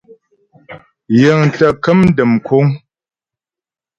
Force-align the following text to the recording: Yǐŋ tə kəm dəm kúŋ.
Yǐŋ 1.19 1.39
tə 1.57 1.67
kəm 1.83 1.99
dəm 2.15 2.31
kúŋ. 2.47 2.67